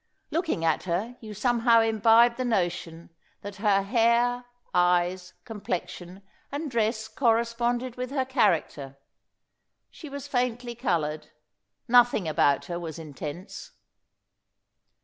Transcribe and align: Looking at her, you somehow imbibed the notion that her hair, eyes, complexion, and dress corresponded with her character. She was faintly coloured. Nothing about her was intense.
Looking 0.31 0.65
at 0.65 0.85
her, 0.85 1.15
you 1.21 1.35
somehow 1.35 1.81
imbibed 1.81 2.37
the 2.37 2.43
notion 2.43 3.11
that 3.41 3.57
her 3.57 3.83
hair, 3.83 4.45
eyes, 4.73 5.35
complexion, 5.45 6.23
and 6.51 6.71
dress 6.71 7.07
corresponded 7.07 7.97
with 7.97 8.09
her 8.09 8.25
character. 8.25 8.97
She 9.91 10.09
was 10.09 10.27
faintly 10.27 10.73
coloured. 10.73 11.27
Nothing 11.87 12.27
about 12.27 12.65
her 12.65 12.79
was 12.79 12.97
intense. 12.97 13.73